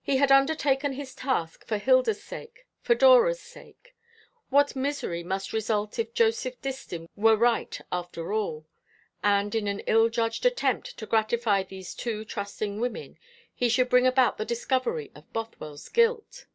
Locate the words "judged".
10.08-10.46